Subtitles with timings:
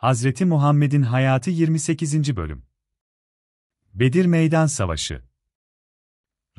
[0.00, 2.36] Hazreti Muhammed'in hayatı 28.
[2.36, 2.62] bölüm.
[3.94, 5.22] Bedir Meydan Savaşı.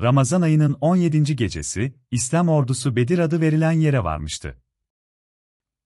[0.00, 1.36] Ramazan ayının 17.
[1.36, 4.62] gecesi, İslam ordusu Bedir adı verilen yere varmıştı.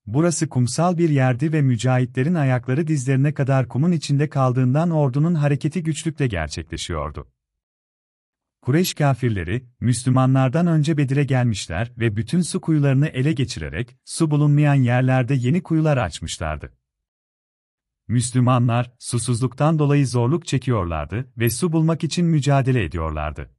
[0.06, 6.26] Burası kumsal bir yerdi ve mücahitlerin ayakları dizlerine kadar kumun içinde kaldığından ordunun hareketi güçlükle
[6.26, 7.30] gerçekleşiyordu.
[8.62, 15.34] Kureyş kafirleri, Müslümanlardan önce Bedir'e gelmişler ve bütün su kuyularını ele geçirerek, su bulunmayan yerlerde
[15.34, 16.72] yeni kuyular açmışlardı.
[18.08, 23.50] Müslümanlar, susuzluktan dolayı zorluk çekiyorlardı ve su bulmak için mücadele ediyorlardı.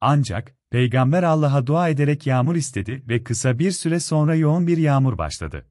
[0.00, 5.18] Ancak, Peygamber Allah'a dua ederek yağmur istedi ve kısa bir süre sonra yoğun bir yağmur
[5.18, 5.66] başladı.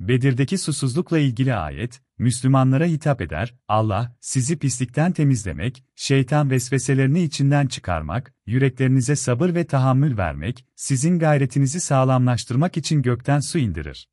[0.00, 8.34] Bedir'deki susuzlukla ilgili ayet, Müslümanlara hitap eder, Allah, sizi pislikten temizlemek, şeytan vesveselerini içinden çıkarmak,
[8.46, 14.08] yüreklerinize sabır ve tahammül vermek, sizin gayretinizi sağlamlaştırmak için gökten su indirir.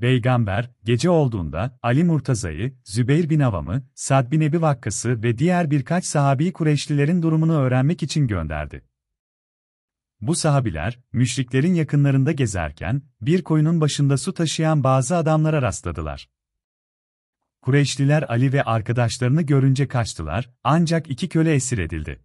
[0.00, 6.04] Peygamber, gece olduğunda Ali Murtaza'yı, Zübeyir bin Avam'ı, Sad bin Ebi Vakkas'ı ve diğer birkaç
[6.04, 8.84] sahabi Kureyşlilerin durumunu öğrenmek için gönderdi.
[10.20, 16.28] Bu sahabiler, müşriklerin yakınlarında gezerken, bir koyunun başında su taşıyan bazı adamlara rastladılar.
[17.62, 22.22] Kureyşliler Ali ve arkadaşlarını görünce kaçtılar, ancak iki köle esir edildi.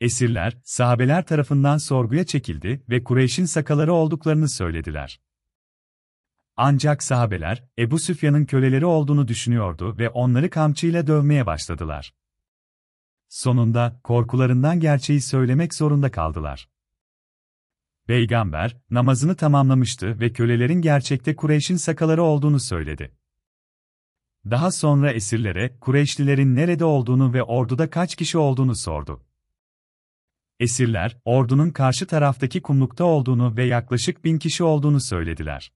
[0.00, 5.20] Esirler, sahabeler tarafından sorguya çekildi ve Kureyş'in sakaları olduklarını söylediler.
[6.62, 12.14] Ancak sahabeler, Ebu Süfyan'ın köleleri olduğunu düşünüyordu ve onları kamçıyla dövmeye başladılar.
[13.28, 16.68] Sonunda, korkularından gerçeği söylemek zorunda kaldılar.
[18.06, 23.14] Peygamber, namazını tamamlamıştı ve kölelerin gerçekte Kureyş'in sakaları olduğunu söyledi.
[24.50, 29.24] Daha sonra esirlere, Kureyşlilerin nerede olduğunu ve orduda kaç kişi olduğunu sordu.
[30.58, 35.72] Esirler, ordunun karşı taraftaki kumlukta olduğunu ve yaklaşık bin kişi olduğunu söylediler.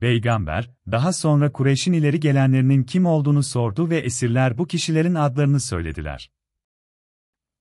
[0.00, 6.30] Peygamber, daha sonra Kureyş'in ileri gelenlerinin kim olduğunu sordu ve esirler bu kişilerin adlarını söylediler.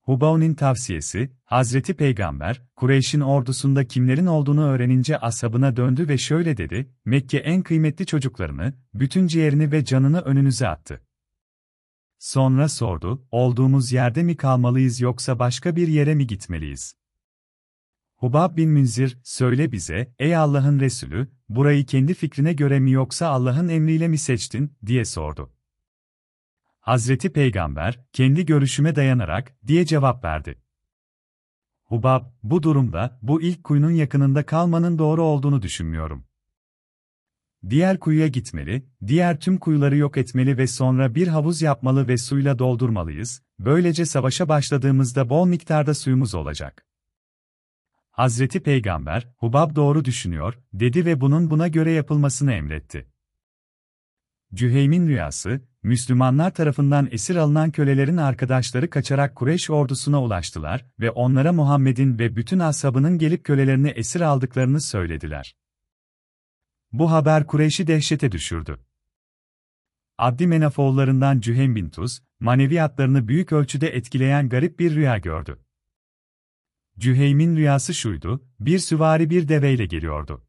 [0.01, 7.38] Hubaun'in tavsiyesi, Hazreti Peygamber, Kureyş'in ordusunda kimlerin olduğunu öğrenince asabına döndü ve şöyle dedi, Mekke
[7.38, 11.01] en kıymetli çocuklarını, bütün ciğerini ve canını önünüze attı.
[12.19, 16.95] Sonra sordu, olduğumuz yerde mi kalmalıyız yoksa başka bir yere mi gitmeliyiz?
[18.25, 23.68] Hubab bin Münzir, söyle bize, ey Allah'ın Resulü, burayı kendi fikrine göre mi yoksa Allah'ın
[23.69, 25.53] emriyle mi seçtin, diye sordu.
[26.80, 30.62] Hazreti Peygamber, kendi görüşüme dayanarak, diye cevap verdi.
[31.84, 36.25] Hubab, bu durumda, bu ilk kuyunun yakınında kalmanın doğru olduğunu düşünmüyorum.
[37.69, 42.59] Diğer kuyuya gitmeli, diğer tüm kuyuları yok etmeli ve sonra bir havuz yapmalı ve suyla
[42.59, 46.86] doldurmalıyız, böylece savaşa başladığımızda bol miktarda suyumuz olacak.
[48.15, 53.07] Hazreti Peygamber, Hubab doğru düşünüyor, dedi ve bunun buna göre yapılmasını emretti.
[54.53, 62.19] Cüheym'in rüyası, Müslümanlar tarafından esir alınan kölelerin arkadaşları kaçarak Kureyş ordusuna ulaştılar ve onlara Muhammed'in
[62.19, 65.55] ve bütün ashabının gelip kölelerini esir aldıklarını söylediler.
[66.91, 68.79] Bu haber Kureyş'i dehşete düşürdü.
[70.17, 75.64] Abdi Menafoğullarından Cüheym bin Tuz, maneviyatlarını büyük ölçüde etkileyen garip bir rüya gördü.
[77.00, 80.41] Cüheym'in rüyası şuydu, bir süvari bir deveyle geliyordu.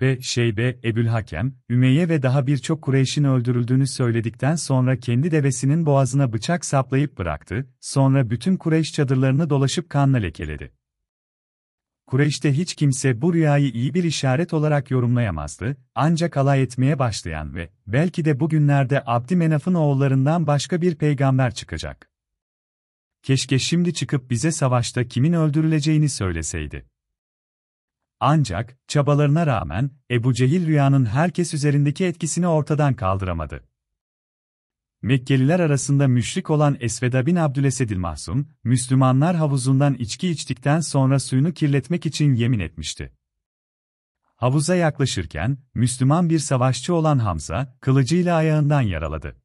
[0.00, 6.64] Ve Şeybe, Ebülhakem, Ümeyye ve daha birçok Kureyş'in öldürüldüğünü söyledikten sonra kendi devesinin boğazına bıçak
[6.64, 10.72] saplayıp bıraktı, sonra bütün Kureyş çadırlarını dolaşıp kanla lekeledi.
[12.06, 17.70] Kureyş'te hiç kimse bu rüyayı iyi bir işaret olarak yorumlayamazdı, ancak alay etmeye başlayan ve
[17.86, 22.09] belki de bugünlerde Abdi Menaf'ın oğullarından başka bir peygamber çıkacak
[23.22, 26.86] keşke şimdi çıkıp bize savaşta kimin öldürüleceğini söyleseydi.
[28.20, 33.64] Ancak, çabalarına rağmen, Ebu Cehil rüyanın herkes üzerindeki etkisini ortadan kaldıramadı.
[35.02, 42.06] Mekkeliler arasında müşrik olan Esveda bin Abdülesedil Mahsum, Müslümanlar havuzundan içki içtikten sonra suyunu kirletmek
[42.06, 43.12] için yemin etmişti.
[44.36, 49.39] Havuza yaklaşırken, Müslüman bir savaşçı olan Hamza, kılıcıyla ayağından yaraladı.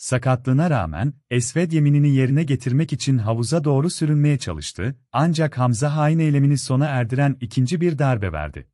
[0.00, 6.58] Sakatlığına rağmen, Esved yeminini yerine getirmek için havuza doğru sürünmeye çalıştı, ancak Hamza hain eylemini
[6.58, 8.68] sona erdiren ikinci bir darbe verdi.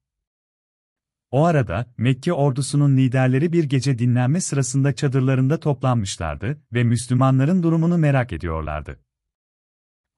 [1.31, 8.33] O arada, Mekke ordusunun liderleri bir gece dinlenme sırasında çadırlarında toplanmışlardı ve Müslümanların durumunu merak
[8.33, 9.01] ediyorlardı.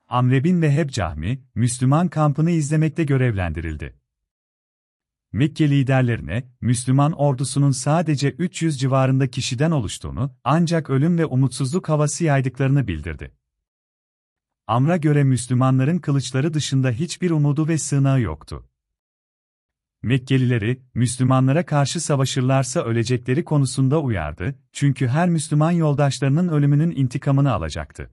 [0.08, 3.94] Amre bin Veheb Cahmi, Müslüman kampını izlemekte görevlendirildi.
[5.32, 12.88] Mekke liderlerine, Müslüman ordusunun sadece 300 civarında kişiden oluştuğunu, ancak ölüm ve umutsuzluk havası yaydıklarını
[12.88, 13.34] bildirdi.
[14.66, 18.68] Amr'a göre Müslümanların kılıçları dışında hiçbir umudu ve sığınağı yoktu.
[20.02, 28.10] Mekkelileri, Müslümanlara karşı savaşırlarsa ölecekleri konusunda uyardı, çünkü her Müslüman yoldaşlarının ölümünün intikamını alacaktı.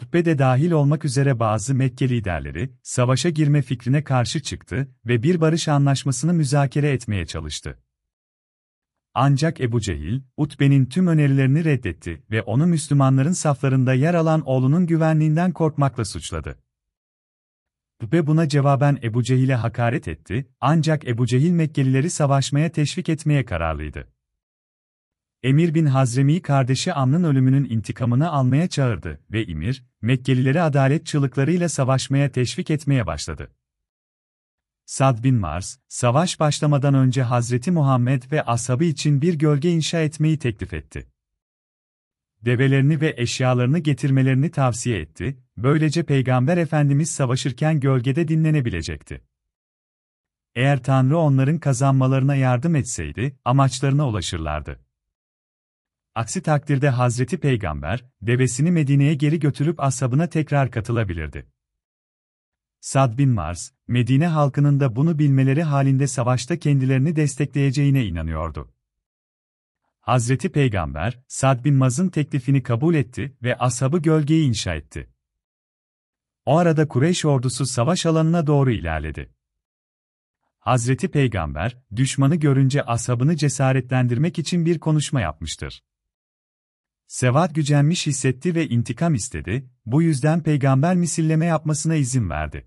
[0.00, 5.40] Tüppe de dahil olmak üzere bazı Mekke liderleri, savaşa girme fikrine karşı çıktı ve bir
[5.40, 7.78] barış anlaşmasını müzakere etmeye çalıştı.
[9.14, 15.52] Ancak Ebu Cehil, Utbe'nin tüm önerilerini reddetti ve onu Müslümanların saflarında yer alan oğlunun güvenliğinden
[15.52, 16.58] korkmakla suçladı.
[18.02, 24.08] Utbe buna cevaben Ebu Cehil'e hakaret etti, ancak Ebu Cehil Mekkelileri savaşmaya teşvik etmeye kararlıydı.
[25.42, 32.32] Emir bin Hazremi kardeşi Amr'ın ölümünün intikamını almaya çağırdı ve Emir, Mekkelileri adalet çığlıklarıyla savaşmaya
[32.32, 33.50] teşvik etmeye başladı.
[34.84, 40.38] Sad bin Mars, savaş başlamadan önce Hazreti Muhammed ve ashabı için bir gölge inşa etmeyi
[40.38, 41.06] teklif etti.
[42.42, 49.24] Develerini ve eşyalarını getirmelerini tavsiye etti, böylece Peygamber Efendimiz savaşırken gölgede dinlenebilecekti.
[50.54, 54.89] Eğer Tanrı onların kazanmalarına yardım etseydi, amaçlarına ulaşırlardı.
[56.14, 61.46] Aksi takdirde Hazreti Peygamber, devesini Medine'ye geri götürüp ashabına tekrar katılabilirdi.
[62.80, 68.74] Sad bin Mars, Medine halkının da bunu bilmeleri halinde savaşta kendilerini destekleyeceğine inanıyordu.
[70.00, 75.10] Hazreti Peygamber, Sad bin Maz'ın teklifini kabul etti ve ashabı gölgeyi inşa etti.
[76.44, 79.34] O arada Kureyş ordusu savaş alanına doğru ilerledi.
[80.58, 85.82] Hazreti Peygamber, düşmanı görünce ashabını cesaretlendirmek için bir konuşma yapmıştır.
[87.10, 92.66] Sevat gücenmiş hissetti ve intikam istedi, bu yüzden peygamber misilleme yapmasına izin verdi.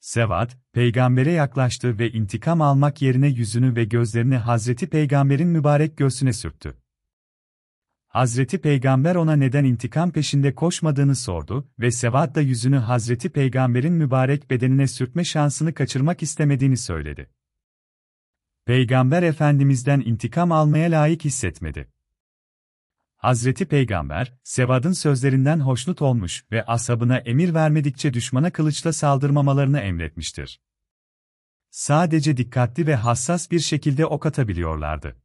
[0.00, 6.74] Sevat, peygambere yaklaştı ve intikam almak yerine yüzünü ve gözlerini Hazreti Peygamber'in mübarek göğsüne sürttü.
[8.06, 14.50] Hazreti Peygamber ona neden intikam peşinde koşmadığını sordu ve Sevat da yüzünü Hazreti Peygamber'in mübarek
[14.50, 17.30] bedenine sürtme şansını kaçırmak istemediğini söyledi.
[18.64, 21.91] Peygamber Efendimiz'den intikam almaya layık hissetmedi.
[23.22, 30.60] Hazreti Peygamber, Sevad'ın sözlerinden hoşnut olmuş ve ashabına emir vermedikçe düşmana kılıçla saldırmamalarını emretmiştir.
[31.70, 35.16] Sadece dikkatli ve hassas bir şekilde ok atabiliyorlardı.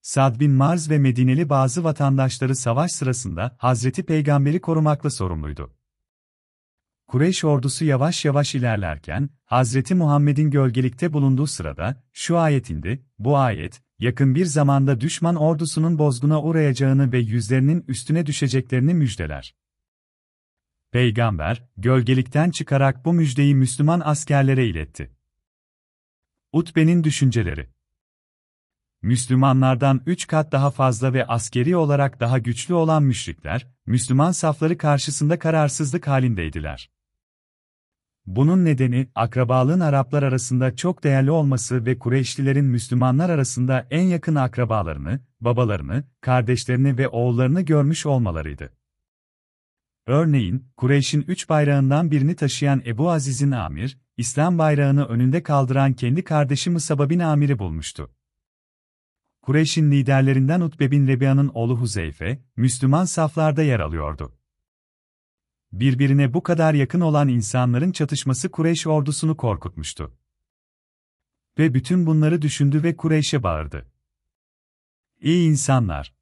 [0.00, 5.74] Sad bin Marz ve Medineli bazı vatandaşları savaş sırasında Hazreti Peygamber'i korumakla sorumluydu.
[7.06, 13.82] Kureyş ordusu yavaş yavaş ilerlerken, Hazreti Muhammed'in gölgelikte bulunduğu sırada, şu ayet indi, bu ayet,
[14.04, 19.54] yakın bir zamanda düşman ordusunun bozguna uğrayacağını ve yüzlerinin üstüne düşeceklerini müjdeler.
[20.92, 25.10] Peygamber, gölgelikten çıkarak bu müjdeyi Müslüman askerlere iletti.
[26.52, 27.70] Utbe'nin düşünceleri
[29.02, 35.38] Müslümanlardan üç kat daha fazla ve askeri olarak daha güçlü olan müşrikler, Müslüman safları karşısında
[35.38, 36.90] kararsızlık halindeydiler.
[38.26, 45.20] Bunun nedeni, akrabalığın Araplar arasında çok değerli olması ve Kureyşlilerin Müslümanlar arasında en yakın akrabalarını,
[45.40, 48.72] babalarını, kardeşlerini ve oğullarını görmüş olmalarıydı.
[50.06, 56.70] Örneğin, Kureyş'in üç bayrağından birini taşıyan Ebu Aziz'in amir, İslam bayrağını önünde kaldıran kendi kardeşi
[56.70, 58.10] Musab bin Amir'i bulmuştu.
[59.42, 64.32] Kureyş'in liderlerinden Utbe bin Rebia'nın oğlu Huzeyfe, Müslüman saflarda yer alıyordu.
[65.74, 70.18] Birbirine bu kadar yakın olan insanların çatışması Kureyş ordusunu korkutmuştu.
[71.58, 73.92] Ve bütün bunları düşündü ve Kureyş'e bağırdı.
[75.20, 76.14] İyi insanlar!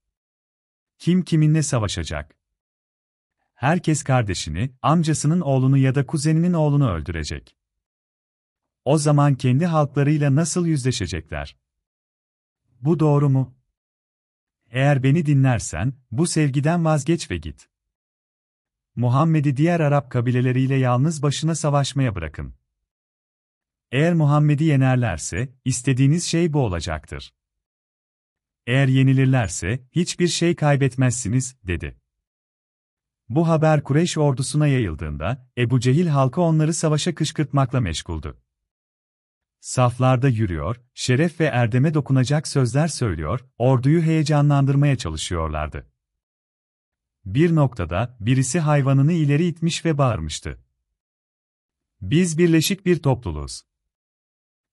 [0.99, 2.37] Kim kiminle savaşacak?
[3.55, 7.57] Herkes kardeşini, amcasının oğlunu ya da kuzeninin oğlunu öldürecek.
[8.85, 11.57] O zaman kendi halklarıyla nasıl yüzleşecekler?
[12.81, 13.55] Bu doğru mu?
[14.71, 17.72] Eğer beni dinlersen, bu sevgiden vazgeç ve git.
[18.97, 22.55] Muhammed'i diğer Arap kabileleriyle yalnız başına savaşmaya bırakın.
[23.93, 27.35] Eğer Muhammed'i yenerlerse, istediğiniz şey bu olacaktır.
[28.67, 31.97] Eğer yenilirlerse, hiçbir şey kaybetmezsiniz, dedi.
[33.29, 38.37] Bu haber Kureyş ordusuna yayıldığında, Ebu Cehil halkı onları savaşa kışkırtmakla meşguldü.
[39.61, 45.92] Saflarda yürüyor, şeref ve erdeme dokunacak sözler söylüyor, orduyu heyecanlandırmaya çalışıyorlardı.
[47.25, 50.65] Bir noktada, birisi hayvanını ileri itmiş ve bağırmıştı.
[52.01, 53.63] Biz birleşik bir topluluğuz.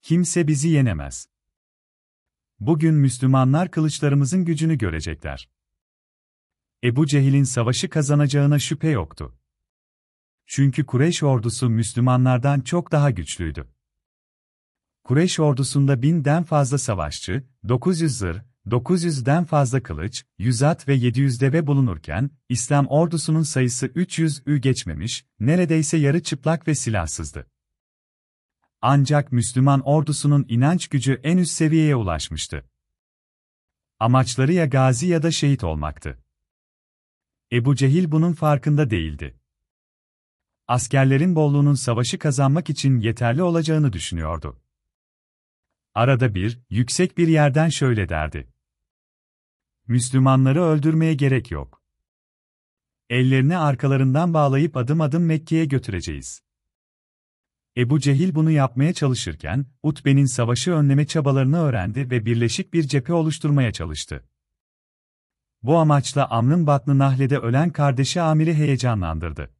[0.01, 1.29] Kimse bizi yenemez.
[2.59, 5.49] Bugün Müslümanlar kılıçlarımızın gücünü görecekler.
[6.83, 9.37] Ebu Cehil'in savaşı kazanacağına şüphe yoktu.
[10.45, 13.67] Çünkü Kureyş ordusu Müslümanlardan çok daha güçlüydü.
[15.03, 21.67] Kureyş ordusunda binden fazla savaşçı, 900 zırh, 900'den fazla kılıç, 100 at ve 700 deve
[21.67, 27.47] bulunurken, İslam ordusunun sayısı 300'ü geçmemiş, neredeyse yarı çıplak ve silahsızdı.
[28.81, 32.69] Ancak Müslüman ordusunun inanç gücü en üst seviyeye ulaşmıştı.
[33.99, 36.19] Amaçları ya gazi ya da şehit olmaktı.
[37.51, 39.39] Ebu Cehil bunun farkında değildi.
[40.67, 44.61] Askerlerin bolluğunun savaşı kazanmak için yeterli olacağını düşünüyordu.
[45.99, 48.49] Arada bir, yüksek bir yerden şöyle derdi.
[49.87, 51.81] Müslümanları öldürmeye gerek yok.
[53.09, 56.43] Ellerini arkalarından bağlayıp adım adım Mekke'ye götüreceğiz.
[57.77, 63.71] Ebu Cehil bunu yapmaya çalışırken, Utbe'nin savaşı önleme çabalarını öğrendi ve birleşik bir cephe oluşturmaya
[63.73, 64.23] çalıştı.
[65.63, 69.51] Bu amaçla Amr'ın batnı Nahle'de ölen kardeşi Amir'i heyecanlandırdı.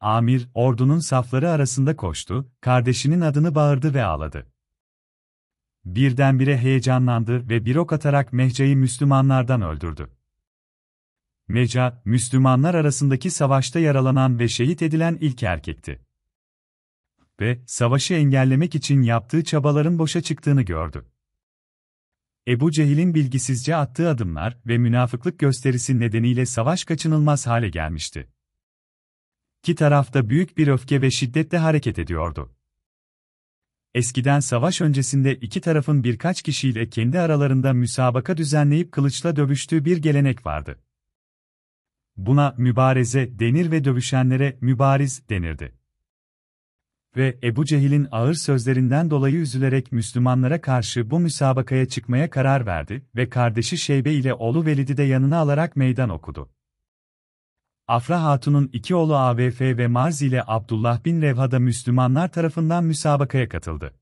[0.00, 4.46] Amir, ordunun safları arasında koştu, kardeşinin adını bağırdı ve ağladı.
[5.84, 10.10] Birdenbire heyecanlandı ve bir ok atarak Mehca'yı Müslümanlardan öldürdü.
[11.48, 16.00] Meca, Müslümanlar arasındaki savaşta yaralanan ve şehit edilen ilk erkekti.
[17.40, 21.06] Ve, savaşı engellemek için yaptığı çabaların boşa çıktığını gördü.
[22.48, 28.28] Ebu Cehil'in bilgisizce attığı adımlar ve münafıklık gösterisi nedeniyle savaş kaçınılmaz hale gelmişti.
[29.62, 32.54] İki tarafta büyük bir öfke ve şiddetle hareket ediyordu.
[33.94, 40.46] Eskiden savaş öncesinde iki tarafın birkaç kişiyle kendi aralarında müsabaka düzenleyip kılıçla dövüştüğü bir gelenek
[40.46, 40.78] vardı.
[42.16, 45.74] Buna mübareze denir ve dövüşenlere mübariz denirdi.
[47.16, 53.28] Ve Ebu Cehil'in ağır sözlerinden dolayı üzülerek Müslümanlara karşı bu müsabakaya çıkmaya karar verdi ve
[53.28, 56.50] kardeşi Şeybe ile oğlu Velid'i de yanına alarak meydan okudu.
[57.90, 63.48] Afra Hatun'un iki oğlu AVF ve Marz ile Abdullah bin Revha da Müslümanlar tarafından müsabakaya
[63.48, 63.94] katıldı.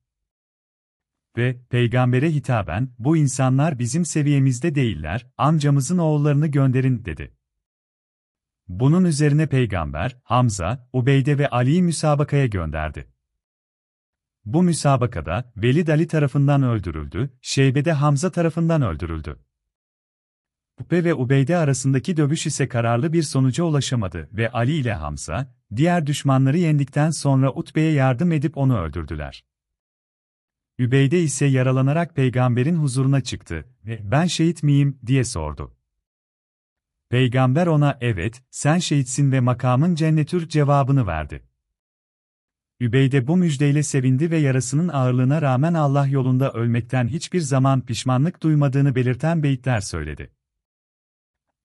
[1.37, 7.35] Ve, peygambere hitaben, bu insanlar bizim seviyemizde değiller, amcamızın oğullarını gönderin, dedi.
[8.69, 13.09] Bunun üzerine peygamber, Hamza, Ubeyde ve Ali'yi müsabakaya gönderdi.
[14.45, 19.48] Bu müsabakada, Velid Ali tarafından öldürüldü, Şeybe de Hamza tarafından öldürüldü.
[20.81, 26.07] Upe ve Ubeyde arasındaki dövüş ise kararlı bir sonuca ulaşamadı ve Ali ile Hamza, diğer
[26.07, 29.45] düşmanları yendikten sonra Utbe'ye yardım edip onu öldürdüler.
[30.79, 35.75] Übeyde ise yaralanarak peygamberin huzuruna çıktı ve ben şehit miyim diye sordu.
[37.11, 41.43] Peygamber ona evet, sen şehitsin ve makamın cennetür cevabını verdi.
[42.81, 48.95] Übeyde bu müjdeyle sevindi ve yarasının ağırlığına rağmen Allah yolunda ölmekten hiçbir zaman pişmanlık duymadığını
[48.95, 50.38] belirten beyitler söyledi.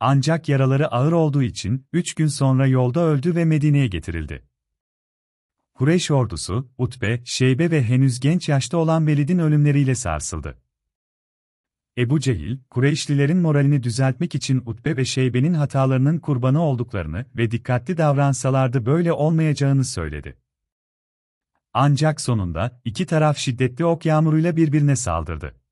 [0.05, 4.43] Ancak yaraları ağır olduğu için, üç gün sonra yolda öldü ve Medine'ye getirildi.
[5.74, 10.57] Kureyş ordusu, Utbe, Şeybe ve henüz genç yaşta olan Velid'in ölümleriyle sarsıldı.
[11.98, 18.86] Ebu Cehil, Kureyşlilerin moralini düzeltmek için Utbe ve Şeybe'nin hatalarının kurbanı olduklarını ve dikkatli davransalardı
[18.86, 20.38] böyle olmayacağını söyledi.
[21.74, 25.62] Ancak sonunda, iki taraf şiddetli ok yağmuruyla birbirine saldırdı.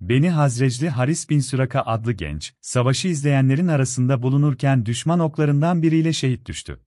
[0.00, 6.46] Beni Hazrecli Haris bin Süraka adlı genç, savaşı izleyenlerin arasında bulunurken düşman oklarından biriyle şehit
[6.46, 6.80] düştü.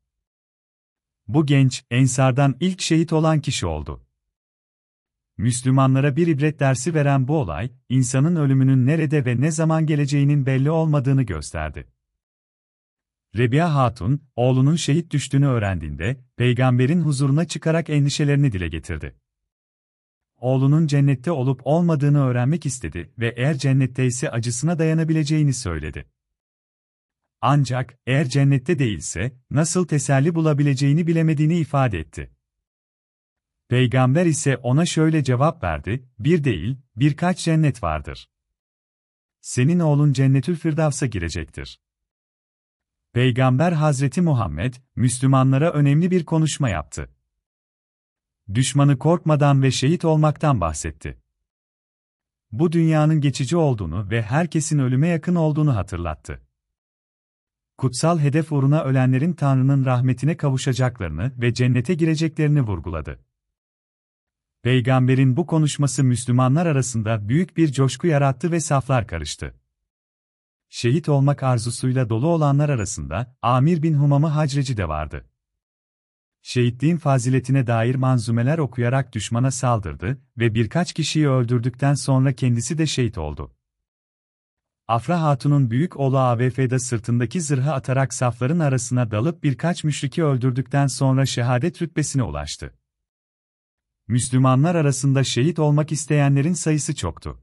[1.27, 4.05] Bu genç, Ensar'dan ilk şehit olan kişi oldu.
[5.38, 10.72] Müslümanlara bir ibret dersi veren bu olay, insanın ölümünün nerede ve ne zaman geleceğinin belli
[10.72, 11.88] olmadığını gösterdi.
[13.38, 19.15] Rebiya Hatun, oğlunun şehit düştüğünü öğrendiğinde, peygamberin huzuruna çıkarak endişelerini dile getirdi
[20.44, 26.06] oğlunun cennette olup olmadığını öğrenmek istedi ve eğer cennetteyse acısına dayanabileceğini söyledi.
[27.42, 32.32] Ancak, eğer cennette değilse, nasıl teselli bulabileceğini bilemediğini ifade etti.
[33.70, 38.30] Peygamber ise ona şöyle cevap verdi, bir değil, birkaç cennet vardır.
[39.42, 41.80] Senin oğlun cennetül firdavsa girecektir.
[43.14, 47.10] Peygamber Hazreti Muhammed, Müslümanlara önemli bir konuşma yaptı
[48.54, 51.18] düşmanı korkmadan ve şehit olmaktan bahsetti.
[52.52, 56.42] Bu dünyanın geçici olduğunu ve herkesin ölüme yakın olduğunu hatırlattı.
[57.78, 63.20] Kutsal hedef uğruna ölenlerin Tanrı'nın rahmetine kavuşacaklarını ve cennete gireceklerini vurguladı.
[64.64, 69.56] Peygamberin bu konuşması Müslümanlar arasında büyük bir coşku yarattı ve saflar karıştı.
[70.70, 75.33] Şehit olmak arzusuyla dolu olanlar arasında Amir bin Humam'ı Hacreci de vardı
[76.44, 83.18] şehitliğin faziletine dair manzumeler okuyarak düşmana saldırdı ve birkaç kişiyi öldürdükten sonra kendisi de şehit
[83.18, 83.56] oldu.
[84.88, 91.26] Afra Hatun'un büyük oğlu AVF'de sırtındaki zırhı atarak safların arasına dalıp birkaç müşriki öldürdükten sonra
[91.26, 92.74] şehadet rütbesine ulaştı.
[94.08, 97.43] Müslümanlar arasında şehit olmak isteyenlerin sayısı çoktu.